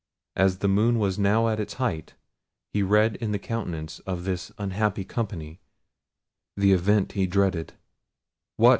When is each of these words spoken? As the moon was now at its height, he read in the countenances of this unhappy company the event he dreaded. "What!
As 0.35 0.57
the 0.57 0.67
moon 0.67 0.97
was 0.97 1.19
now 1.19 1.47
at 1.47 1.59
its 1.59 1.75
height, 1.75 2.15
he 2.73 2.81
read 2.81 3.17
in 3.17 3.33
the 3.33 3.37
countenances 3.37 3.99
of 4.07 4.23
this 4.23 4.51
unhappy 4.57 5.05
company 5.05 5.59
the 6.57 6.73
event 6.73 7.11
he 7.11 7.27
dreaded. 7.27 7.73
"What! 8.57 8.69